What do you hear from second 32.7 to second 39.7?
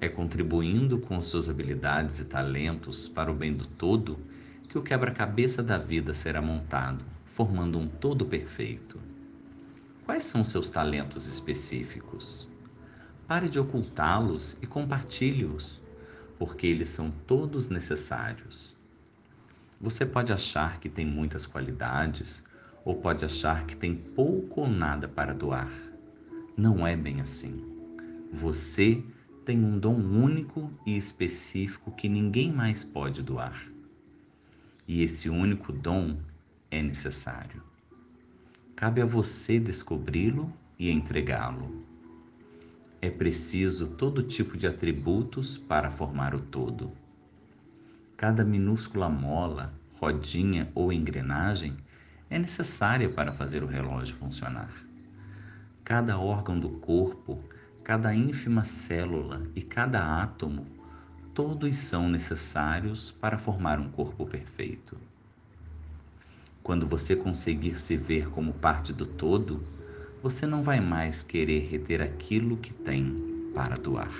pode doar. E esse único dom é necessário. Cabe a você